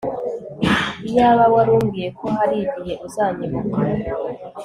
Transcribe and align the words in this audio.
iyaba 1.09 1.43
wari 1.53 1.69
umbwiye 1.77 2.09
ko 2.19 2.25
hari 2.37 2.55
igihe 2.63 2.93
uzanyibuka 3.05 3.77